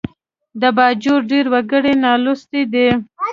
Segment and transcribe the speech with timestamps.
[0.61, 2.87] د باجوړ ډېر وګړي نالوستي دي